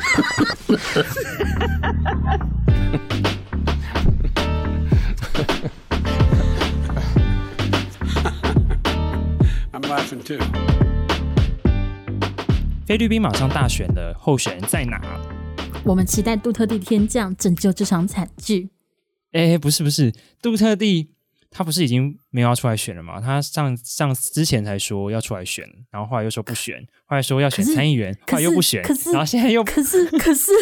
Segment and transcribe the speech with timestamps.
[9.72, 10.38] I'm laughing too.
[12.86, 15.00] 菲律宾马上大选的候选人在哪？
[15.84, 18.70] 我们期待杜特地天降拯救这场惨剧。
[19.32, 20.12] 哎，不是不是，
[20.42, 21.10] 杜特地。
[21.52, 23.20] 他不是已经没有要出来选了吗？
[23.20, 26.76] 他上上之前才说要出来选，然后后来又说不选，
[27.06, 30.52] 后来说要选参议员，后来又不选，可是然后现在又可是可是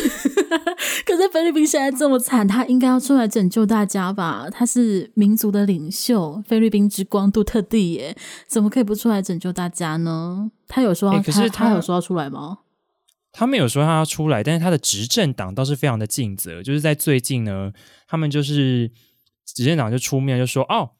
[1.04, 4.48] 可是菲律宾现在这么惨，他应该要出来拯救大家吧？
[4.50, 10.50] 他是民族的领袖，菲律宾之光杜特地耶，怎么可以不出来拯救大家呢？
[10.66, 12.60] 他有说，可是他，他有说要出来吗？
[13.30, 17.74] 他没有说他要出来，但是他的执政党倒是非常的尽责，就是在最近呢，
[18.08, 18.90] 他们就是。
[19.54, 20.90] 执政党就出面就说：“哦，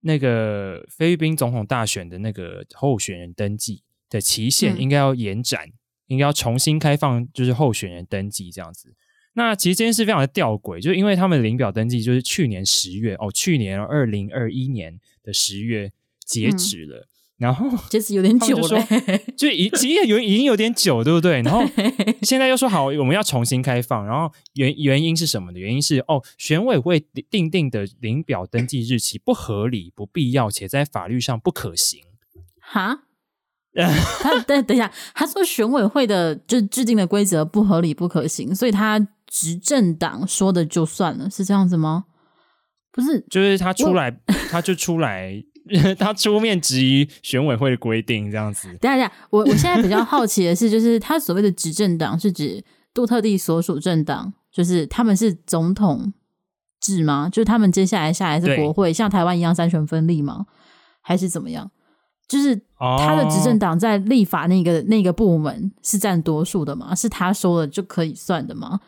[0.00, 5.72] 那个菲律宾总统大选的那个候选人登记的期限应该要延展，嗯、
[6.08, 8.94] 应该要重新开放，就是候选人登记这样子。
[9.34, 15.90] 那其实这件事非常的吊诡，就是因为他们领表登记就是去年十月哦，去年二零二一年的十月
[16.24, 16.98] 截止了。
[16.98, 17.08] 嗯”
[17.42, 18.86] 然后 其实有点久了，
[19.36, 21.42] 就已其实有已经有点久，对不对？
[21.42, 21.60] 然后
[22.22, 24.06] 现在又说好，我们要重新开放。
[24.06, 25.58] 然后原原因是什么的？
[25.58, 32.00] 原因是哦，选委会定定的领表登记日期不合理、不必要，且在法律上不可行。
[32.60, 33.00] 哈？
[34.20, 42.04] 他等等一下，他说选委会的就制定的规则不合理、不可行，所以他执政党说的就算了，是这样子吗？
[42.92, 44.14] 不是，就是他出来，
[44.50, 45.42] 他就出来。
[45.98, 48.68] 他出面质疑选委会的规定，这样子。
[48.80, 56.12] 等一下，等下，我我现在比较好奇的是，就是他所谓的执政党是指杜特地所属政党，就是他们是总统
[56.80, 57.28] 制吗？
[57.30, 60.46] 就是他们接下来下来是国会，像台湾一样三权分立吗？
[61.00, 61.70] 还是怎么样？
[62.28, 66.94] 就是他的执政党在立法那个那个部门是占多数的吗？
[66.94, 68.80] 是他说了就可以算的吗？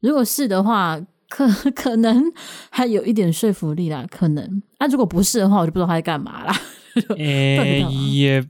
[0.00, 1.00] 如果是的话。
[1.34, 2.22] 可 可能
[2.70, 4.62] 还有一点说服力啦，可能。
[4.78, 6.56] 那、啊、如果不是的话，我就不知道他在干嘛啦。
[7.18, 8.48] 诶、欸，也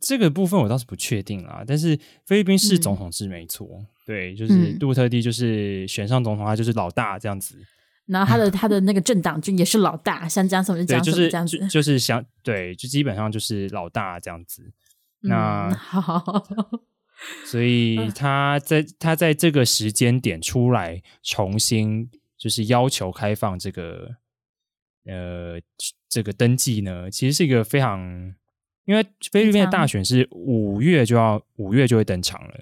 [0.00, 1.64] 这个部分我倒是不确定啦。
[1.66, 7.56] 但是菲律宾是总统制没错，嗯、对，就是杜特地就是选上总统，他就是老大这样子。
[8.06, 14.72] 然后他的他的那个政党就也是老大，想讲什么就讲什么这样子，就是、就是想对，就基本上就是老大这样子。
[15.22, 16.46] 那、嗯、好。
[17.44, 22.10] 所以他在他在这个时间点出来重新
[22.42, 24.08] 就是要求开放这个
[25.06, 25.60] 呃
[26.08, 28.00] 这个登记呢，其实是一个非常，
[28.84, 32.54] 因为菲律宾的大选是五月就要五月就会登场了，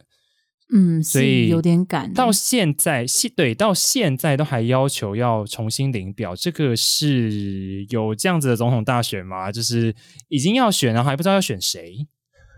[0.75, 2.13] 嗯，所以有点赶。
[2.13, 9.51] 到现在现对到现在都还要求要重新领表，这个是有这样子的总统大选吗？
[9.51, 9.95] 就是
[10.29, 12.07] 已经要选，然后还不知道要选谁。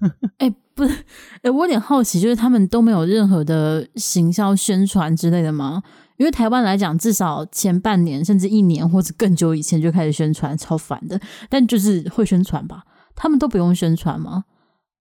[0.38, 5.84] 哎、欸，不是，哎、欸，我有点好奇，就是他们都没有任何的行销宣传之类的吗？
[6.22, 11.20] 因为台湾来讲，至少前半年甚至一年或者更久以前就开始宣传，超烦的。
[11.48, 12.84] 但就是会宣传吧？
[13.16, 14.44] 他们都不用宣传吗？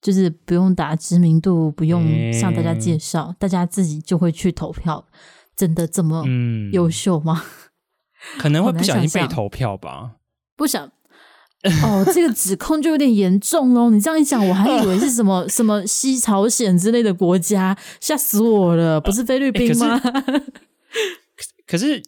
[0.02, 5.06] 就是不用打知名度，不用向大家介绍，欸、大家自己就会去投票？
[5.56, 6.26] 真的这么
[6.72, 7.44] 优秀吗？
[8.36, 10.14] 嗯、 可能会不小心被投票吧？
[10.58, 10.92] 不想。
[11.84, 13.92] 哦，这个指控就有点严重喽！
[13.92, 19.00] 你这样一讲，我还以为是什么什么西朝鲜之类的国家，吓死我了！
[19.00, 19.96] 不是菲律宾吗？
[19.96, 20.44] 欸、
[21.68, 22.02] 可是，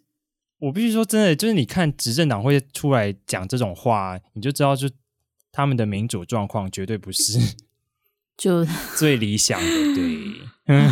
[0.60, 4.90] 我必须说，真的，就是你看执政党会出来讲这种话，你就知道，就
[5.52, 7.40] 他们的民主状况绝对不是
[8.38, 8.66] 就
[8.98, 9.68] 最理想的。
[9.96, 10.18] 对，
[10.68, 10.90] 嗯，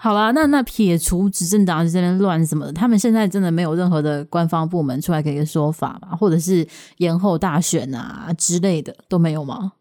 [0.00, 6.08] 好啦，那那撇除执政党在这边乱什么的，他们现在真的没有任何的官方部门出来给个说法吧？
[6.16, 9.74] 或者是延后大选啊之类的都没有吗？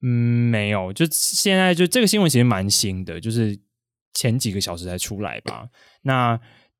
[0.00, 0.92] 嗯，没有。
[0.92, 3.58] 就现在就这个新闻其实蛮新的，就是
[4.14, 5.66] 前几个小时才出来吧。
[6.02, 6.38] 那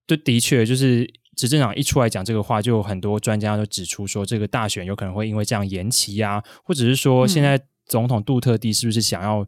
[0.09, 7.63] 就的确就是执政党一出来讲这个话，就有很多专家都指出说，这个大选有可能会因为这样延期啊，或者是说现在、嗯。
[7.89, 9.47] 总统杜特地是不是想要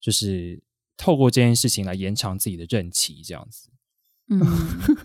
[0.00, 0.60] 就是
[0.96, 3.22] 透过这件事情来延长自己的任期？
[3.24, 3.68] 这样子，
[4.28, 4.40] 嗯，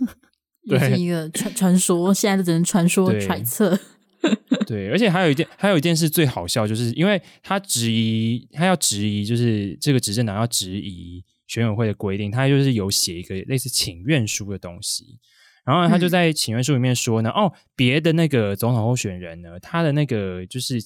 [0.66, 3.80] 也是一个传传说，现在都只能传说揣测。
[4.66, 15.20] 对，而且还有一件，还有一件事最好笑，就是因为他质疑，他要质疑，就是这个执政党要质疑选委会的规定，他就是有写一个类似请愿书的东西，
[15.66, 20.82] 然后他就在请愿书里面说呢，嗯、哦，别的那个总统候选人呢，他的那个就是。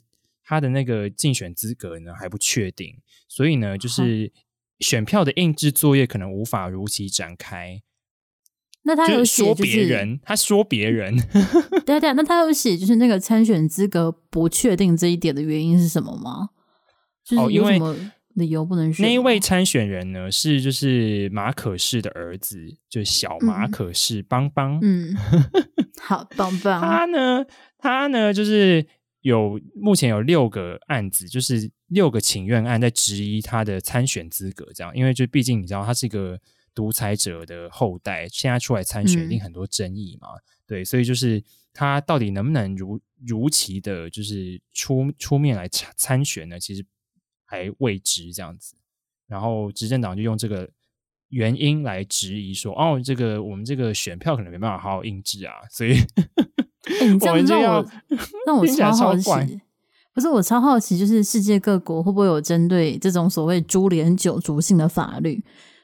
[0.47, 2.95] 他的那个竞选资格呢还不确定，
[3.27, 4.31] 所以呢，就是
[4.77, 7.81] 选票的印制作业可能无法如期展开。
[8.83, 11.17] 那他有写、就是、说别人，他说别人，
[11.83, 16.49] 对对，那他有写就是那个参选资格不确定这一点的原因是什么吗？
[17.23, 17.95] 就是有什么
[18.35, 19.05] 理由不能选。
[19.05, 24.77] 那一位参选人呢，是就是马可仕的儿子，就是小马可仕邦邦。
[24.81, 25.15] 嗯，
[26.01, 26.81] 好邦邦。
[26.81, 27.45] 他呢，
[27.77, 28.85] 他呢，就是
[29.21, 34.65] 有目前有六个案子，就是六个请愿案在质疑他的参选资格。
[34.75, 36.37] 这样，因为就毕竟你知道，他是一个
[36.73, 40.27] 独裁者的后代，现在出来参选，一定很多争议嘛。
[40.35, 41.41] 嗯、对，所以就是
[41.73, 46.59] 他到底能不能如如期的，就是出出面来参参选呢？
[46.59, 46.85] 其实。
[47.45, 48.75] 还未知这样子，
[49.27, 50.69] 然后执政党就用这个
[51.29, 55.93] 原因来质疑说：“哦，这个我们这个选票可能没办法好好印制啊。”所以，
[56.99, 57.85] 欸、你 这样让我
[58.45, 59.61] 让我超好奇，
[60.13, 65.43] 不是我超好奇，就是世界各国会不会有针对这种所谓株连九族性的法律？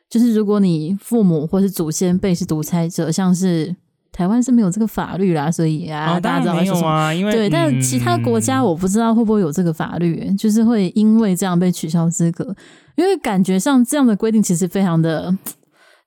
[0.10, 3.76] 就是如果你父母或是祖先辈是独裁者，像是。
[4.12, 7.14] 台湾是没有这个法律啦，所以啊，大家知道没有啊？
[7.14, 12.56] 因为对，嗯、但其他国家我不知道会不会有这个法律，就是会因为这样被取消资格，
[12.96, 15.34] 因为感觉上这样的规定其实非常的，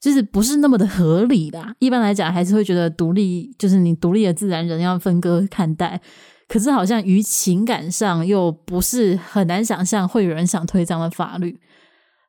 [0.00, 1.74] 就是不是那么的合理啦。
[1.78, 6.00] 一般来讲，还是会觉得独立，就是你独立的自然人要分割看待。
[6.46, 11.58] 可是好像于情感上又不是很难想象会有人想推这样的法律，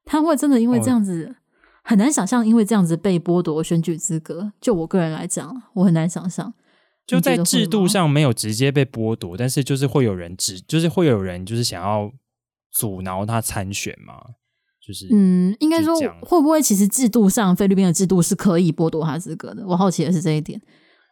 [0.06, 1.36] 他会真的因为这样子。
[1.86, 4.52] 哦很难想象，因为这样子被剥夺选举资格。
[4.60, 6.52] 就我个人来讲，我很难想象。
[7.06, 12.12] 就在制度上没有直接被剥夺，但是就是会有人指，就是会有人就是想要
[12.72, 14.16] 阻挠他参选嘛。
[14.86, 19.64] 就是嗯，应该说会不会其实制度上菲律宾的制度是可以剥夺他资格的？
[19.68, 20.60] 我好奇的是这一点，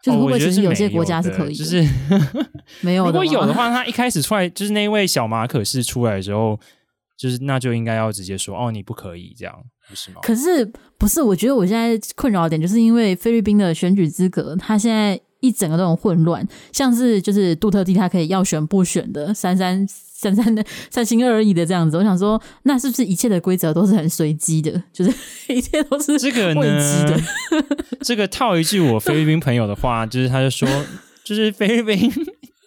[0.03, 1.63] 就是会不会其实有些国家是可以的？
[1.63, 1.87] 哦、就是
[2.81, 3.05] 没有。
[3.05, 6.59] 如果有的话，他一开始出来就是那位小马可是出来的时候，
[7.17, 9.55] 就是那就应该要直接说哦，你不可以这样。
[9.93, 10.65] 是吗可是
[10.97, 11.21] 不是？
[11.21, 16.47] 我觉得我现在困扰的点，就是因为菲律宾的选举资格，他现在一整个都很混乱。
[16.71, 21.97] 像是就是杜特地，他可以要选不选的，三三三三的三心二意的这样子。
[21.97, 24.81] 我想说，那是不是一切的规则都是很随机的？
[24.93, 25.13] 就是
[25.53, 27.19] 一切都是这个未知的。
[27.99, 30.67] 这个套一句我菲律宾朋友的话，就是他就说，
[31.25, 32.09] 就是菲律宾，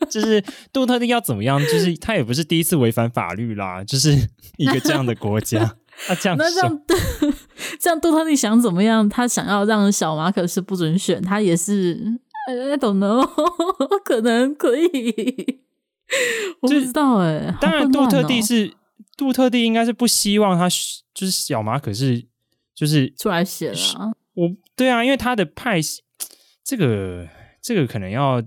[0.09, 1.61] 就是杜特地要怎么样？
[1.61, 5.77] 就是他也不是第一次违反法律啦，就是一个这样的国家。
[6.09, 6.83] 啊，这样那这样
[7.81, 9.09] 这样杜特地想怎么样？
[9.09, 13.27] 他想要让小马可是不准选，他也是 I don't know，
[14.05, 15.61] 可能可以，
[16.61, 17.55] 我不知道哎、欸。
[17.61, 18.75] 当然，杜特地是
[19.17, 20.69] 杜特地，应该是不希望他
[21.15, 22.27] 就是小马可是
[22.75, 24.13] 就是出来选啊。
[24.35, 26.03] 我对啊，因为他的派系，
[26.63, 27.27] 这个
[27.63, 28.43] 这个可能要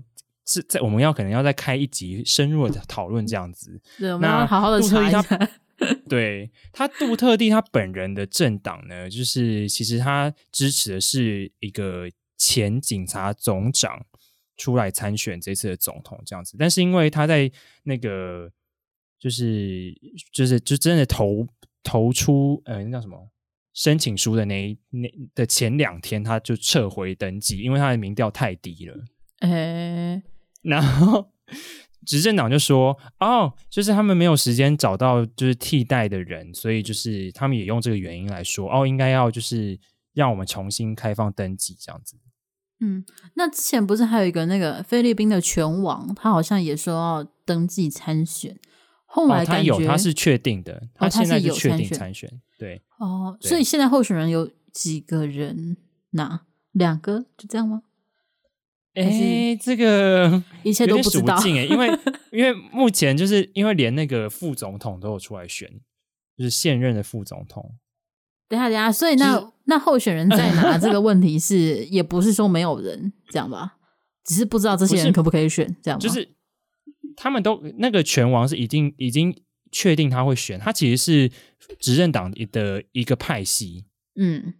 [0.50, 3.80] 是在我们要可能要再开一集深入的讨论这样子。
[3.98, 5.22] 对，我们要好好的查一下。
[6.08, 12.06] 对他，杜特地他本人的政党呢，就是其实他支持的是一个
[12.36, 14.04] 前警察总长
[14.56, 17.50] 出来参选这次的总统这样子，但是因为他在
[17.84, 18.50] 那个
[19.18, 19.94] 就是
[20.32, 21.46] 就是就真的投
[21.82, 23.30] 投出呃那叫什么
[23.72, 29.04] 申请书的那那的前两天，他就撤回登记，因为他的民调太低了。
[29.40, 30.22] 欸，
[30.62, 31.30] 然后。
[32.06, 39.78] 执政党就说：“哦，就是他们没有时间找到就是替代的人，所以就是他们也用这个原因来说，哦，应该要就是
[40.14, 42.16] 让我们重新开放登记这样子。”
[42.80, 43.04] 嗯，
[43.34, 48.58] 那之前不是还有一个那个菲律宾的拳王，他好像也说要登记参选，
[49.04, 55.76] 后来他有他是确定的，他现在就确定参选，哦、对哦，所以现在候选人有几个人？
[56.12, 57.26] 哪两个？
[57.36, 57.82] 就这样吗？
[58.94, 61.88] 哎、欸，这个 一切都不知道哎，因为
[62.32, 65.70] 因为目前就是因为连那个副总统都有出来选，
[66.36, 67.76] 就是现任的副总统。
[68.48, 70.76] 等下等下，所以那、就是、那候选人在哪？
[70.76, 73.76] 这个问题是也不是说没有人这样吧？
[74.24, 75.98] 只是不知道这些人可不可以选这样。
[75.98, 76.28] 就是
[77.16, 81.30] 他们都那个拳王是已经已经确定他会选，他其实是
[81.78, 83.84] 执政党的一个派系。
[84.16, 84.54] 嗯，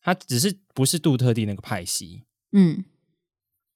[0.00, 2.24] 他只是不是杜特地那个派系。
[2.52, 2.86] 嗯。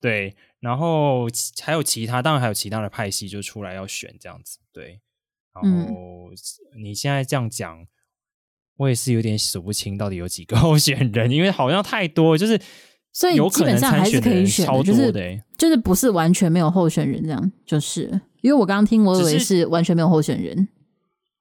[0.01, 1.27] 对，然后
[1.61, 4.59] 还有其他，当然还有其他的派系就出来要选这样子。
[4.71, 5.01] 对，
[5.53, 6.31] 然后、嗯、
[6.81, 7.85] 你现在这样讲，
[8.77, 12.59] 我也是有点数不清到底有几个 候选人，因为好像太多，就是
[13.11, 20.69] 所以基本上还是可以选的，就是的，就是不是完全没有候选人这样，就是因为我刚刚听，我以为是完全没有候选人。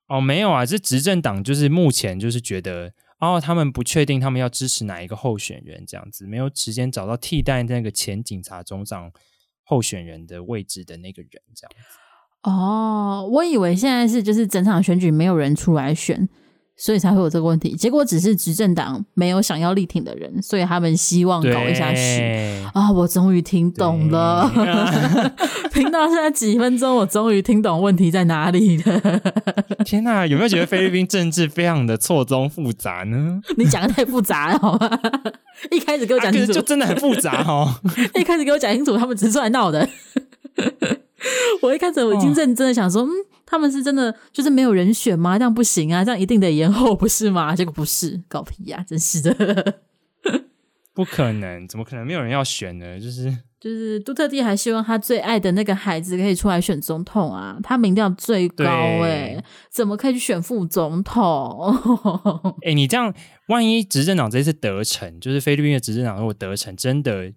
[0.08, 2.92] 哦，没有啊，这执政党就是目前就是觉得。
[3.20, 9.10] 然后，他们不确定他们要支持哪一个候选人，这样子没有时间找到替代那个前警察总长
[9.64, 11.98] 候选人的位置的那个人，这样子。
[12.44, 16.28] 哦，我以为现在是就是整场选举没有人出来选，
[16.78, 17.74] 所以才会有这个问题。
[17.74, 22.22] 结果只是执政党没有想要力挺的人，所以他们希望搞一下事
[22.72, 22.90] 啊！
[22.92, 24.48] 我终于听懂了，
[25.72, 29.20] 听到现在几分钟，我终于听懂问题在哪里了。
[29.84, 33.40] 天哪，有没有觉得菲律宾政治非常的错综复杂呢？
[33.58, 35.00] 你讲的太复杂了，好吗？
[35.72, 37.74] 一开始给我讲清楚，啊、就真的很复杂哦。
[38.14, 39.88] 一开始给我讲清楚，他们只是出来闹的。
[41.62, 43.10] 我一开始我已经认真的想说，哦、嗯，
[43.50, 45.38] 他们是真的就是没有人选吗？
[45.38, 47.56] 这样不行啊，这样一定得延后，不是吗？
[47.56, 49.80] 结果不是，搞屁呀、啊，真是的，
[50.92, 53.00] 不可能，怎么可能没有人要选呢？
[53.00, 61.74] 就是就是杜特地还希望他最爱的那个孩子可以出来选总统啊，他民调最高哎、欸，怎么可以去选副总统？
[62.62, 63.14] 哎、欸，你这样，
[63.48, 67.32] 万一执政党这次得逞，就是菲律宾的执政党如果得逞，真的。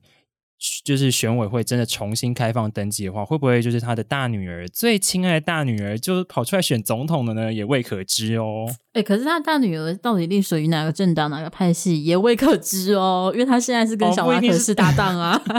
[0.85, 7.51] 就是选委会真的重新开放登记的话，会不会就是他的大女儿最亲爱的大女儿就跑出来选总统的呢？
[7.51, 8.67] 也未可知哦。
[8.93, 13.31] 哎、欸，可是他大女儿到底隶属于哪个政党、哪个派系，也未可知哦。
[13.33, 15.41] 因为他现在是跟小马可是搭档啊。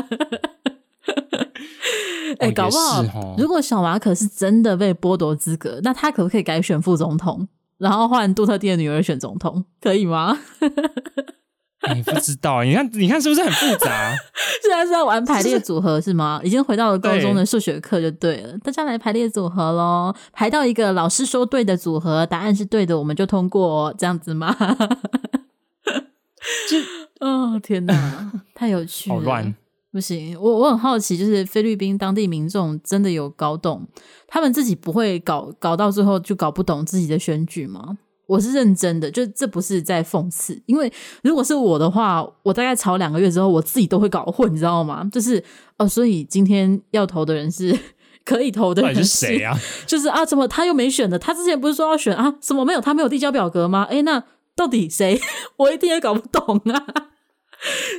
[2.39, 7.47] 哎、搞不好、哦、如果小马可是真的被剥夺资格，那他可不可以改选副总统，
[7.79, 10.39] 然后换杜特地的女儿选总统，可以吗？
[11.89, 14.15] 你、欸、不知道，你看，你看是不是很复杂？
[14.63, 16.41] 现在是在玩排列组合是吗？
[16.45, 18.53] 已经回到了高中的数学课就对了。
[18.53, 24.57] 对，大家来排列组合喽，排到一个老师说对的组合，答案是对的，我们就通过，这样子吗？
[26.69, 29.17] 就哦，天哪，太有趣了！
[29.17, 29.55] 好乱，
[29.91, 33.87] 不行，我我很好奇，就是菲律宾当地民众真的有搞懂，
[34.27, 37.99] 他们自己不会搞搞到最后就搞不懂自己的选举吗？
[38.33, 40.91] 我是认真的，就这不是在讽刺，因为
[41.23, 45.07] 如果是我的话，我大概吵两个月之后，我自己都会搞混，你知道吗？
[45.13, 45.43] 就是
[45.77, 47.79] 哦，所以今天要投的人是
[48.25, 49.55] 可以投的人是谁啊？
[49.87, 51.19] 就是啊，怎么他又没选的？
[51.19, 52.35] 他之前不是说要选啊？
[52.41, 52.81] 什么没有？
[52.81, 53.85] 他没有递交表格吗？
[53.91, 54.25] 诶，那
[54.57, 55.21] 到底谁？
[55.59, 56.87] 我一定也搞不懂啊！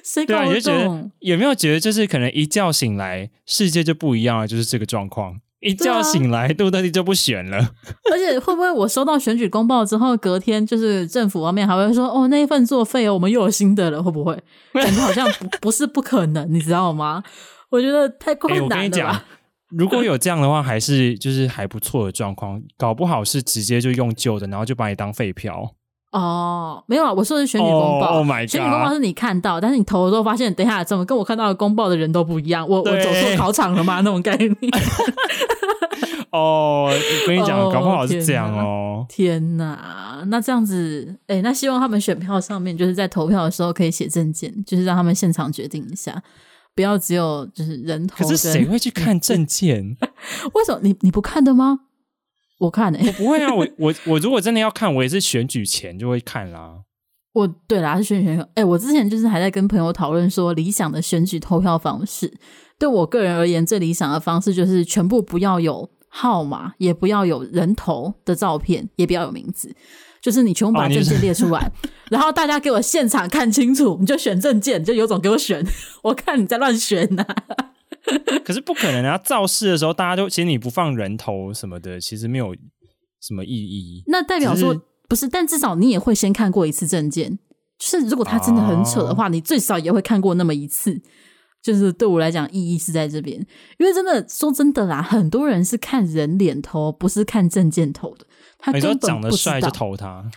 [0.04, 0.60] 谁搞不懂？
[0.60, 5.40] 觉得有没有觉得，就是可能一觉醒来，世界就不一样了，就是这个状况。
[5.64, 7.58] 一觉醒来，杜特蒂就不选了。
[8.12, 14.34] 而且会不会我收到选举公报之后，隔天就是政府方面还会说：“哦，那一份作废哦，我们又有新的了。”会不会
[14.74, 16.46] 感觉好像不不是不可能？
[16.54, 17.24] 你知道吗？
[17.70, 18.66] 我觉得太困难了。
[18.66, 19.22] 欸，我跟你讲，
[19.70, 22.62] 如果有这样的话，还是就是还不错的状况。
[22.78, 25.74] 搞不好是直接就用旧的，然后就把你当废票。
[26.14, 28.18] 哦，没有啊，我说的是选举公报。
[28.20, 32.68] Oh, oh 选举公报是你看到，但是你投的时候发现，等一下怎么跟我看到的公报的人都不一样？
[32.70, 33.96] 我我走错考场了吗？
[34.02, 34.56] 那种概念。
[36.30, 39.06] 哦， 我跟你讲，搞不好是这样哦。
[39.10, 46.22] 天哪，那这样子，哎，那希望他们选票上面就是在投票的时候可以写证件，就是让他们现场决定一下，
[46.76, 48.18] 不要只有就是人头。
[48.18, 49.98] 可是谁会去看证件？
[50.54, 51.80] 为什么你你不看的吗？
[52.60, 56.82] 我看诶、欸，我不会啊，我 我我如果真的要看，我也是选举前就会看啦。
[57.34, 58.40] 我对啦，是选举前。
[58.40, 62.32] 哎、欸，我之前就是还在跟朋友讨论说，理想的选举投票方式，
[62.78, 69.76] 对我个人而言，最理想的方式就是全部不要有号码，也不要有人头的照片，也不要有名字，
[70.22, 71.72] 就是你全部把证件列出来， 哦、
[72.12, 75.66] 然后大家给我现场看清楚，你就选证件，就有种给我选，
[76.04, 77.73] 我看你在乱选呐、啊。
[78.44, 79.18] 可是不可能啊！
[79.18, 82.54] 造势的时候，大家都其实你不放人头什么的，其实没有
[83.22, 84.04] 什么意义。
[84.08, 85.28] 那代表说是不是？
[85.28, 87.40] 但至少你也会先看过一次证件。
[87.80, 91.02] 就是如果他真的很扯的话，哦、你最少也会看过那么一次。
[91.62, 93.38] 就是对我来讲，意义是在这边。
[93.78, 98.26] 因为真的说真的啦，很多人是看人脸头，不是看证件头的。
[98.58, 100.30] 他根本不知道，长得帅就投他。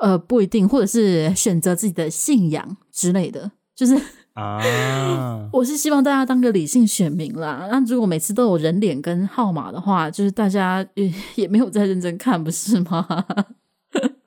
[0.00, 4.00] 呃，不一定，或者是选择自己的信仰之类的，就是。
[4.40, 5.48] 啊！
[5.52, 7.68] 我是希望大家当个理性选民啦。
[7.70, 13.06] 那如果每次都有人脸跟号码的话，就是大家也也没有在认真看，不是吗？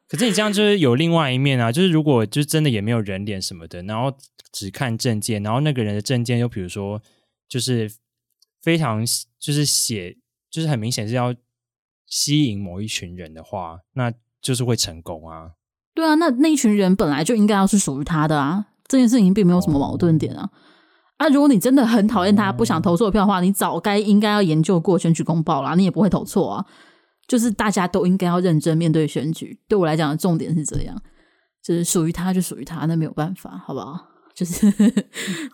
[0.07, 4.15] 可是你这样就是有另外一面啊，就是如果就真的也没有人脸什么的，然后
[4.51, 7.01] 只看证件，然后那个人的证件又比如说
[7.49, 7.91] 就是
[8.61, 9.03] 非常
[9.39, 10.15] 就是写
[10.51, 11.33] 就是很明显是要
[12.05, 15.53] 吸引某一群人的话，那就是会成功啊。
[15.95, 18.67] 对啊，那那一群人本来就应该要是属于他的啊。
[18.93, 20.47] 这件事情并没有什么矛盾点啊！
[21.17, 26.65] 啊，如果你真的很讨厌他，不想投错票的话，你早该应该要研究过选举公报啦，你也不会投错啊。
[27.27, 29.59] 就是大家都应该要认真面对选举。
[29.67, 30.95] 对我来讲的重点是这样，
[31.63, 33.99] 就是属于他就属于他，那没有办法，好不好？
[34.35, 34.69] 就是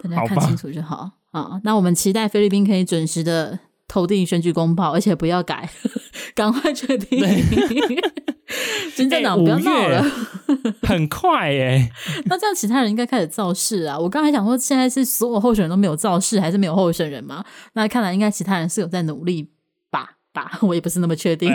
[0.04, 1.62] 大家看清楚就好，啊。
[1.64, 5.70] 那我们期待菲律宾可以准时的投递选举公报，而且不要改，
[6.36, 7.24] 赶快决定。
[8.98, 10.04] 真政党不要闹了，
[10.84, 11.92] 很快耶。
[12.26, 13.98] 那这样其他人应该开始造势啊！
[13.98, 17.44] 我刚才想说，现在是所有候选人都没有造势，还是没有候选人吗？
[17.74, 19.50] 那看来应该其他人是有在努力
[19.90, 20.18] 吧？
[20.32, 21.52] 吧，我也不是那么确定。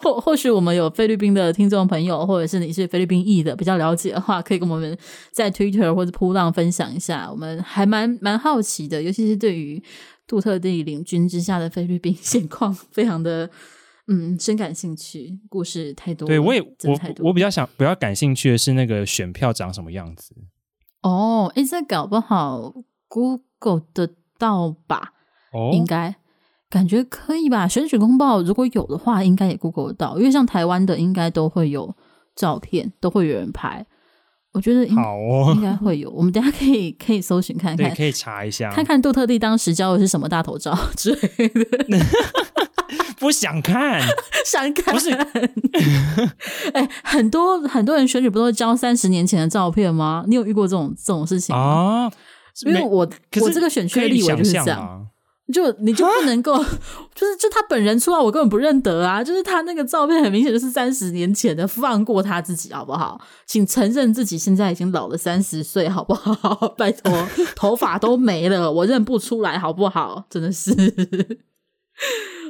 [0.00, 4.96] 或或许我们有菲律宾的听众朋友，或者是你是菲律宾裔的，比较了解的话，可以跟我们
[5.32, 7.28] 在 Twitter 或者扑浪分享一下。
[7.30, 9.82] 我们还蛮蛮好奇的，尤其是对于
[10.26, 13.50] 杜特地领军之下的菲律宾 现况，非常的
[14.10, 15.38] 嗯深感兴趣。
[15.48, 20.34] 故事太多，对我也我我比较想比较感兴趣的是那个选票长什么样子。
[21.02, 22.74] 哦，哎，这搞不好
[23.08, 25.14] Google 得到吧？
[25.52, 26.16] 哦，应该。
[26.68, 27.66] 感觉可以吧？
[27.66, 31.92] 选举公报如果有的话，应该也 Google 得到，因为像台湾的应该都会有
[32.36, 33.84] 照片，都会有人拍。
[34.52, 36.10] 我觉得应好哦，应该会有。
[36.10, 41.64] 我们等下可以可以搜寻看看，可以查一下，看看杜特地当时交的是什么大头照 之类的。
[43.18, 44.00] 不想看，
[44.44, 45.10] 想看不是？
[46.74, 50.24] 哎、欸，很多很多人选举不都是交三十年前的照片吗？
[50.28, 51.62] 你有遇过这种这种事情吗？
[51.62, 52.12] 啊，
[52.66, 53.08] 因为我
[53.40, 55.06] 我这个选区的立委就是这样。
[55.52, 56.56] 就你就不能够，
[57.12, 59.20] 就是就他本人出来，我根本不认得啊！
[59.24, 63.20] 就是他那个照片很明显就是三十年前的，放过他自己好不好？
[63.48, 66.72] 请承认自己现在已经老了三十岁好不好？
[66.78, 70.24] 拜托，头发都没了，我认不出来好不好？
[70.30, 70.72] 真的是，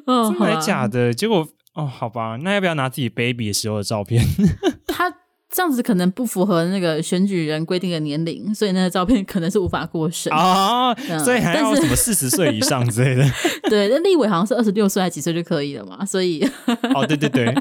[0.07, 1.13] 哦， 真的假的？
[1.13, 4.25] 结果哦，好吧，那要不要拿自己 baby 的时候的照片？
[4.87, 5.15] 他。
[5.53, 10.95] 这样子可能不符合那个选举人规定的年龄，所以那个照片可能是无法过审啊。
[11.25, 13.25] 所以还要什么四十岁以上之类的？
[13.69, 16.07] 对，那立委好像是二十六岁还几岁就可以了嘛？
[16.07, 16.49] 所以
[16.95, 17.53] 哦，对对对，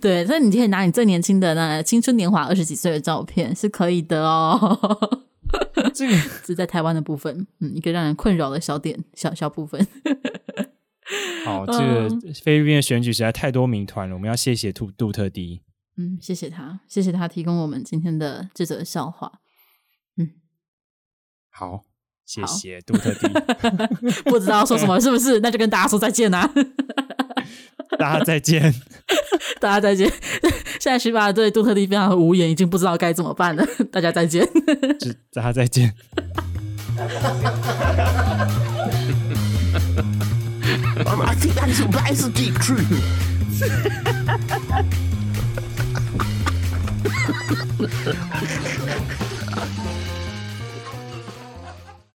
[0.00, 5.20] 对，所以你可以拿你最年轻的那青春年华二十几岁的照片是可以的哦。
[5.92, 9.84] 这个是在台湾的部分，嗯，一个让人困扰的小点，小小部分。
[11.44, 12.08] 好，这个
[12.42, 15.62] 菲律宾的选举实在太多谜团了，我们要谢谢杜杜特地。
[15.96, 19.40] 嗯，谢谢他，谢谢他提供我们今天的这则笑话。
[20.16, 20.30] 嗯，
[21.50, 21.84] 好，
[22.24, 23.28] 谢谢杜特地。
[24.30, 25.40] 不知道说什么是不是？
[25.44, 26.50] 那就跟大家说再见啦！
[27.98, 28.72] 大家再见，
[29.60, 30.08] 大家再见。
[30.78, 33.66] 现在徐爸对杜特地非常的无言，已经不知道该怎么办了。
[33.92, 34.48] 大家再见，
[35.32, 35.94] 大家再见。
[41.22, 42.86] I think that is, that is a deep truth.